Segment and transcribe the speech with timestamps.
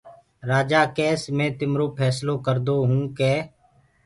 [0.49, 3.33] رآجآ ڪيس مي تِمرو ڦيسلو ڪردونٚ ڪي